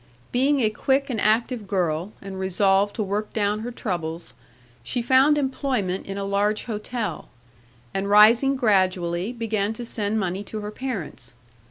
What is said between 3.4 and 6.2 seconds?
her troubles, she found employment in